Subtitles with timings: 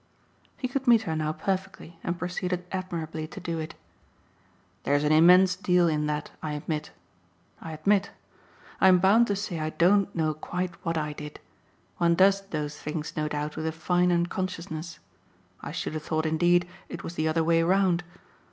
[0.57, 3.75] He could meet her now perfectly and proceeded admirably to do it.
[4.81, 6.89] "There's an immense deal in that, I admit
[7.61, 8.09] I admit.
[8.79, 11.39] I'm bound to say I don't know quite what I did
[11.99, 14.97] one does those things, no doubt, with a fine unconsciousness:
[15.61, 18.03] I should have thought indeed it was the other way round.